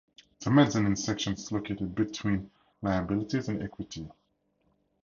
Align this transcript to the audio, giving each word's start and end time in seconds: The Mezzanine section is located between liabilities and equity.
The 0.39 0.49
Mezzanine 0.49 0.95
section 0.95 1.33
is 1.33 1.51
located 1.51 1.93
between 1.93 2.49
liabilities 2.81 3.49
and 3.49 3.61
equity. 3.61 4.09